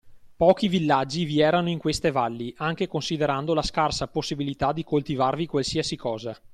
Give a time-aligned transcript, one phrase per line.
[0.35, 5.95] Pochi villaggi vi erano in queste valli, anche considerando la scarsa possibilità di coltivarvi qualsiasi
[5.95, 6.35] cosa.